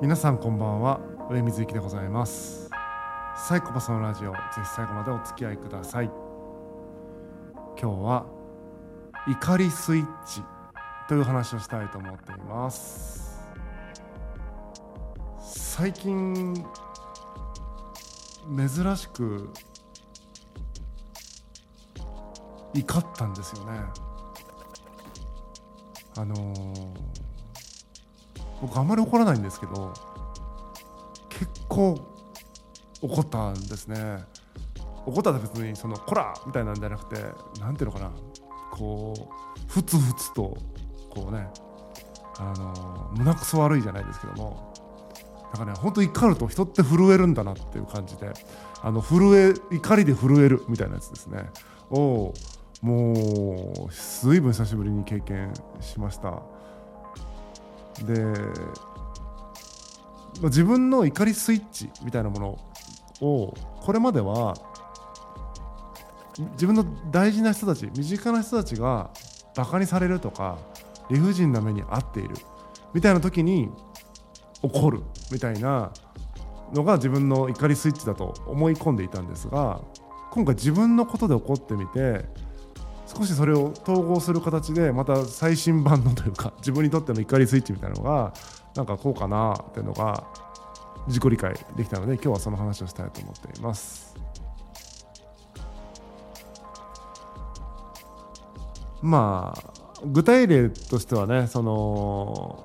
[0.00, 0.98] 皆さんこんばんは。
[1.28, 2.70] 上水幸でございます。
[3.36, 6.10] サイコパスのラジオぜひ最後までお付き合いください。
[7.78, 8.24] 今日は
[9.28, 10.40] 怒りスイッチ
[11.06, 13.42] という話をしたいと思っています。
[15.38, 16.54] 最近
[18.56, 19.50] 珍しく
[22.72, 23.80] 怒ったんですよね。
[26.16, 27.29] あのー
[28.60, 29.92] 僕あんまり怒らないんですけど
[31.28, 31.98] 結構
[33.02, 34.24] 怒ったんですね。
[35.06, 37.24] 怒ったって別にその「こら!」みたいなんじゃなくて
[37.60, 38.10] 何ていうのかな。
[38.72, 40.56] こうふつふつと
[41.10, 41.48] こうね
[42.38, 44.72] あの胸くそ悪いじゃないですけども
[45.54, 48.32] なんかね本当怒ると人って震えるんだなっていう感じで
[48.82, 51.50] あの震え怒りで震えるみたいなやつですね。
[51.90, 52.32] を
[52.82, 53.88] もう
[54.22, 56.42] 随分久しぶりに経験しました。
[58.04, 58.36] で、まあ、
[60.44, 62.38] 自分の怒りスイッチみたいなも
[63.20, 64.54] のをこれまでは
[66.52, 69.10] 自分の大事な人たち身近な人たちが
[69.56, 70.58] バカにされるとか
[71.10, 72.36] 理不尽な目に遭っている
[72.94, 73.68] みたいな時に
[74.62, 75.02] 怒る
[75.32, 75.92] みたいな
[76.72, 79.80] のが自分の怒りスイッチだと思い込んでいたんですが
[80.30, 82.24] 今回自分のことで怒ってみて
[83.16, 88.32] 少しそれを統合する形でまた最新版のというか 自分にとっての怒りスイッチみたいなのが
[88.76, 90.24] なんかこうかなっていうのが
[91.08, 94.14] 自己理解できたので今日はその話をしたいと思っています。
[99.02, 99.72] まあ
[100.04, 102.64] 具体例としてはねその、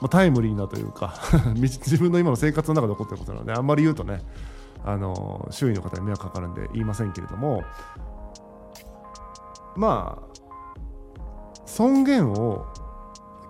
[0.00, 1.14] まあ、タイムリーなというか
[1.56, 4.22] 自分の今の生活の中で起こってることなのであんまり言うとね
[4.84, 7.64] あの周囲の方に迷惑かかるんで言いませんけれども
[9.80, 12.66] まあ尊厳を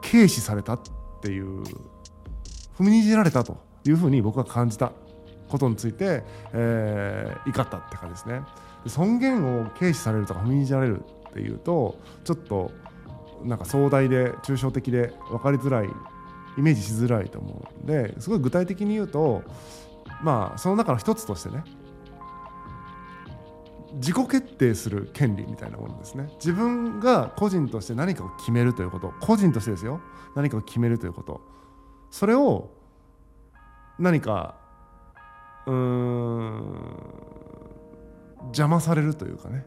[0.01, 0.81] 軽視されたっ
[1.21, 1.65] ていう
[2.79, 4.93] 踏みにじられたというふうに僕は感じた
[5.49, 8.43] ことについて、えー、怒ったって感じですね。
[8.87, 12.71] 尊厳を軽視されるとか踏みにじられるっていうとちょっと
[13.43, 15.89] なんか壮大で抽象的で分かりづらい
[16.57, 19.43] イメージしづらいと思うんですごい具体的に言うと
[20.23, 21.63] まあその中の一つとしてね
[23.95, 26.29] 自己決定する権利みたいなものですね。
[26.35, 29.13] 自分が個人として何かを決めるということ。
[29.21, 30.01] 個人としてですよ。
[30.37, 31.41] 何かを決めるということ。
[32.11, 32.71] それを
[33.99, 34.57] 何か
[35.67, 36.75] うん
[38.47, 39.65] 邪魔されるというかね。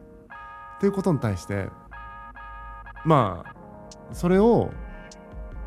[0.76, 1.68] っていうことに対して
[3.04, 4.70] まあそれを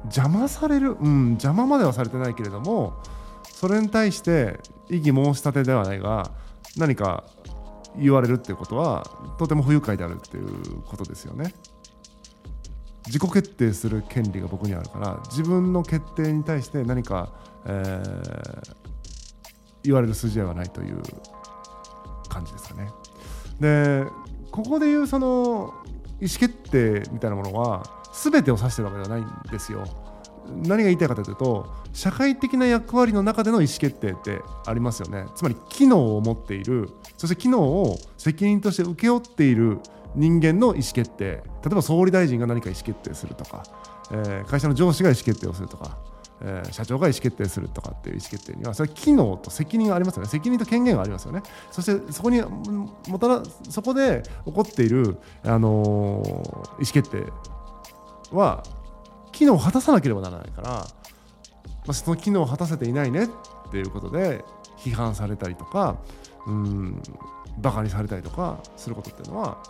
[0.05, 3.01] 邪魔されるうん邪魔まではされてないけれども
[3.43, 4.59] それに対して
[4.89, 6.31] 異議申し立てではないが
[6.77, 7.23] 何か
[7.97, 11.53] 言われるっていうことはとても不愉快であるっていうことですよね。
[13.07, 17.31] 自己決定する権利が僕にあるから自分の決定に対して何か、
[17.65, 18.75] えー、
[19.83, 21.01] 言われる筋合いはないという
[22.27, 22.91] 感じですかね。
[23.59, 24.05] で
[24.51, 25.73] ここでいうその
[26.19, 27.83] 意思決定みたいなものは
[28.13, 29.85] 全てを指してるわけではないんですよ。
[30.55, 35.25] 何が言いたいかというと社会的な役割の中での意思決定ってありますよね。
[35.35, 36.89] つまり機能を持っている。
[37.17, 39.79] そして機能を責任として請け負っている
[40.15, 41.25] 人間の意思決定。
[41.25, 43.63] 例えば総理大臣が何か意思決定するとか、
[44.11, 45.97] えー、会社の上司が意思決定をするとか、
[46.41, 50.29] えー、社長が意思決定するとかっていう意思決定にはそれは機能と責任がありますよね。
[50.29, 51.41] 責任と権限がありますよね。
[51.71, 57.25] そしてそこにもたらそこで起こっている、あのー、意思決定
[58.31, 58.63] は
[59.37, 60.87] 機能を果たさなければならないから、ま
[61.89, 63.27] あ、その機能を果たせていないねっ
[63.71, 64.43] ていうことで
[64.77, 65.97] 批判されたりとか
[66.47, 67.01] うん
[67.59, 69.61] バカにされたりとかすることっていうのは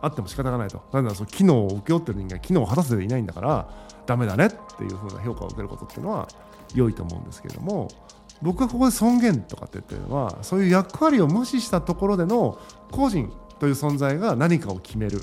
[0.00, 0.82] あっても仕方がないと。
[0.92, 3.68] なんだその機能を請け負ってる人間機能を果たせていないんだから
[4.06, 6.28] ダメだねっていう風な評価を受けることっていうのは
[6.74, 7.88] 良いと思うんですけれども
[8.40, 12.58] 僕がここで尊厳とかって言ってるのはそういう役割を無視したところでの
[12.90, 15.20] 個人という存在が何かを決める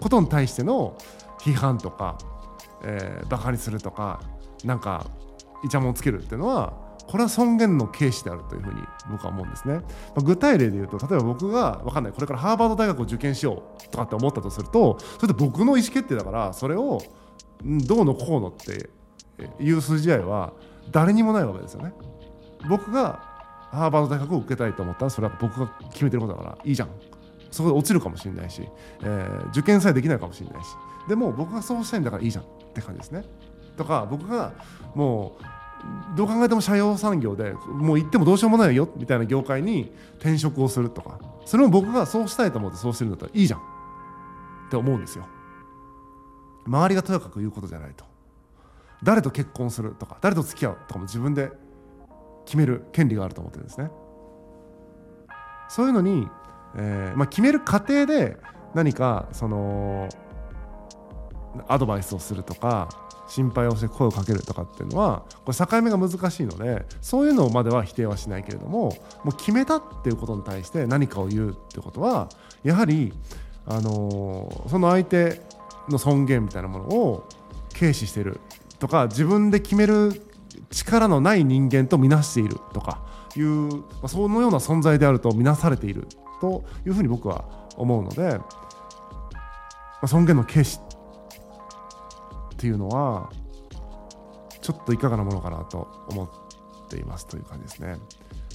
[0.00, 0.96] ことに対しての
[1.44, 2.18] 批判とか、
[2.84, 4.20] えー、バカにするとか
[4.64, 5.06] なんか
[5.64, 6.72] イチャモンつけるっていうのは
[7.06, 8.80] これは尊厳の軽視であるというふうに
[9.10, 9.74] 僕は思うんですね。
[9.74, 9.82] ま
[10.18, 17.02] あ、具体例で言うと例えば僕が分かんないこれからハーバード大学を受験しようとかって思ったとするとそれって僕の意思決定だからそれを
[17.62, 18.88] どうのこうのって
[19.62, 20.52] いう筋合いは
[20.90, 21.92] 誰にもないわけですよね。
[22.68, 23.32] 僕が
[23.72, 26.90] ハーバード大学を受けたいと思ったらそれは僕が決めてることだからいいじゃん
[27.50, 28.62] そこで落ちるかもしれないし、
[29.02, 30.68] えー、受験さえできないかもしれないし
[31.08, 33.24] でも僕がそうしたいんだからいいじゃんって感じですね。
[33.76, 34.52] とか僕が
[34.94, 35.36] も
[36.14, 43.62] うどう考えても社用産業でもう行ってもどうしようもないよみたいな業界に転職をするとかそれも僕がそうしたいと思ってそうしてるんだったらいいじゃんっ
[44.70, 45.26] て思うんですよ。
[46.64, 48.04] 周りがとやかく言うことじゃないと。
[49.02, 51.50] 誰と結婚するとか誰と付き合うとかも自分で
[52.44, 53.90] 決める権利があると思ってるんですね
[55.68, 56.28] そういうのに、
[56.76, 58.36] えーまあ、決める過程で
[58.74, 60.08] 何かその
[61.68, 62.88] アドバイスをするとか
[63.28, 72.28] 心配をして声をかけるとかっていうのはこれ境目が難しいのでそういうのまでは否定はしないけれどももう決めたっていうことに対して何かを言うってことは
[72.64, 73.12] やはり、
[73.66, 75.40] あの、その相手
[75.88, 77.28] の尊厳みたいなものを
[77.78, 78.40] 軽視してる
[78.78, 80.22] とか自分で決める
[80.70, 83.02] 力のない人間と見なしているとか
[83.36, 86.06] いう、ま、そのような存在であると見なされている
[86.40, 87.44] というふうに僕は
[87.76, 88.38] 思うので、
[90.00, 90.78] ま、尊厳の軽視
[92.62, 93.28] っていうのは
[94.60, 96.24] ちょっといかがなものかなと思
[96.84, 97.96] っていますという感じですね。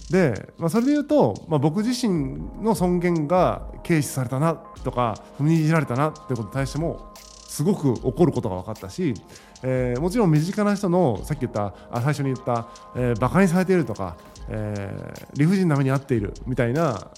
[0.10, 7.12] で、まあ、それで言うと、まあ、僕自身の尊厳が軽視されたなとか踏みにじられたなってことに対しても
[7.50, 9.14] すごく怒ることが分かったし、
[9.62, 14.16] えー、もちろん身近な人のさっき言ったあ最初に言った、えー、バカにされているとか、
[14.48, 17.12] えー、理不尽な目に遭っているみたいな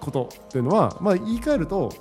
[0.00, 1.92] ことっていうのは、まあ、言い換えると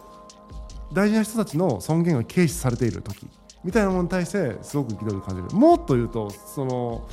[0.91, 3.27] 大事な人たちの尊厳が軽視されている時
[3.63, 5.49] みたいなものに対してすごく憤りを感じる。
[5.57, 7.07] もっと言うとその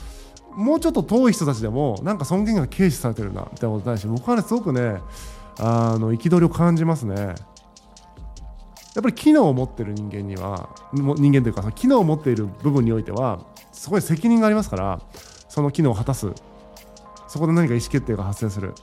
[0.55, 5.01] もうちょっと遠い人たちでもなんか尊厳が軽視されてるなみたいなことに対して僕はねすごくね
[5.59, 7.15] あの憤りを感じますね。
[8.95, 15.01] やっぱり機能を持ってる人間には人間というかその機能を持っている部分においてはそこに責任がありますから
[15.49, 16.33] その機能を果たす。
[17.29, 18.75] そこで何か意思決定が発生する。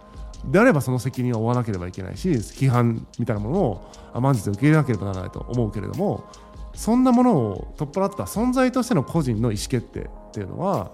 [0.46, 6.24] であればその責任を負わなければいけないし批判みたいなものを甘んじて受け入れなければならないと思うけれども
[6.76, 10.92] そんなものを取っ払った存在としての個人の意思決定っていうのは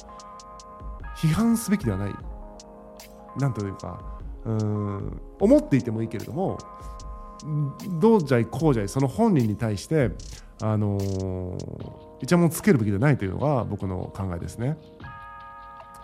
[1.18, 2.14] 批判すべきではない
[3.40, 6.58] なんというかうん思っていてもいいけれども
[8.00, 10.12] どうじゃいこうじゃいその本人に対して
[10.62, 14.78] あのー、イチャモンつけるべきではないというのが僕の考えですね。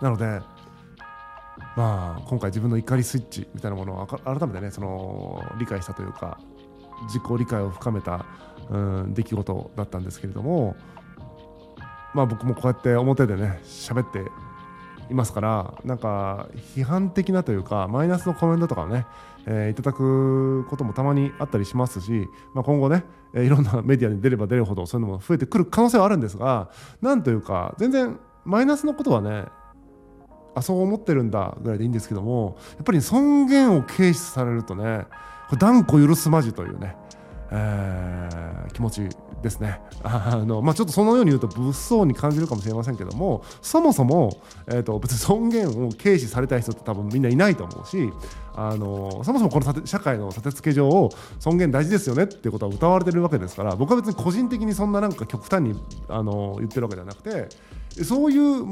[0.00, 0.40] なので
[1.76, 6.40] まあ今回自分の怒りスイッチみたいなものを改めてねその理解したというか
[7.04, 8.26] 自己理解を深めた、
[8.70, 10.76] うん、出来事だったんですけれども
[12.14, 14.24] まあ僕もこうやって表でね喋って
[15.10, 19.06] いますからなんか批判的なというかマイナスのコメントとかをね、
[19.46, 23.04] えー、いただくこともたまにあったりしますし、まあ、今後ね、
[23.34, 26.70] え、いろんなメディアに出れば出るほどそういうのも増えてくる可能性はあるんですが
[27.00, 29.46] なんというか全然マイナスのことはね
[30.54, 35.06] あそう思ってるんだぐらいでいいんですけどもやっぱり尊厳を軽視されるとね
[35.56, 36.96] 断固許すまじというね、
[37.50, 39.08] えー、気持ち
[39.42, 39.80] ですね。
[40.02, 48.10] あの、まあ、ちょっとそのように言うと物騒に感じるかもしれませんけどもそもそも、えーと、別に尊厳を軽視されたい人って多分みんないないと思うし
[48.54, 55.74] あのそもそもこの社会の立て付け上を尊厳大事ですよねっていうことは歌われてるわけですから僕は別に個人的にそんななんか極端に
[56.08, 57.48] あの言ってるわけではなくて
[58.04, 58.68] そういう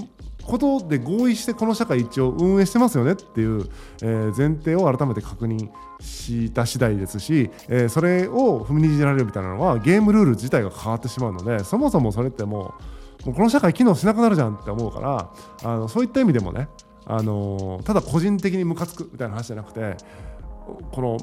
[0.46, 3.69] ことで合意してこの社会一応運営してますよねっていう、
[4.02, 5.69] え、前提を改めて確認
[6.00, 12.75] した次第ですし、え、それを踏みにじられるみたいなのはゲームルール自体が変わってしまうのでそもそもそれっても
[13.25, 15.31] うもうこの社会機能しなくなるじゃんって思うから
[15.64, 16.69] あのそういった意味でもね、
[17.06, 19.96] あの、ただ個人的にムカつくみたいな話じゃなくて
[20.93, 21.19] この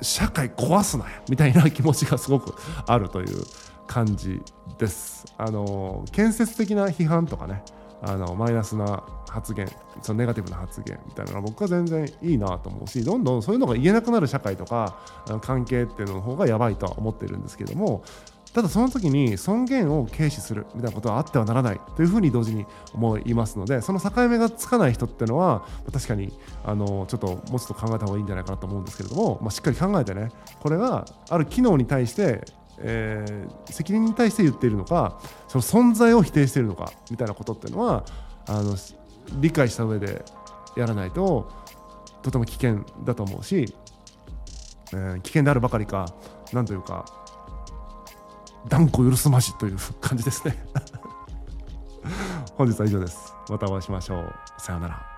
[0.00, 2.54] 社会壊すなよみたいな気持ちがすごく
[2.86, 3.44] あるという
[3.86, 4.40] 感じ
[4.78, 5.24] です。
[5.36, 7.62] あの建設的な批判とかね
[8.06, 9.68] あのマイナスな発言
[10.02, 14.98] そのネガティブな発言みたいなのは僕は全然いいなと思うしどんどんそういうのが言えなくなる社会とか
[15.40, 18.04] 関係っていうのの方がやばいとは思ってるんですけども
[18.52, 26.32] ただその時に尊厳を軽視するみたいなことはあってはならないというふうに同時に思いますのでその境目がつかない人っていうのは確かに
[26.64, 30.28] あのちょっともうちょっと考えた方がいいんじゃないかなと思うんですけれども、まあ、しっかり考えてね
[30.60, 32.44] これがある機能に対して
[32.78, 38.04] えー、責任に対して言っているのかその存在を否定しているのかみたいなことっていうのは
[38.46, 38.76] あの
[39.40, 40.24] 理解した上で
[40.76, 41.50] やらないと
[42.22, 43.74] とても危険だと思うし、
[44.92, 46.12] えー、危険であるばかりか
[46.52, 47.04] なんというか
[48.68, 50.56] 断固許すまじという感じですね。
[52.56, 53.34] 本日は以上です。
[53.50, 54.34] またお会いしましょう。
[54.58, 55.13] さようなら。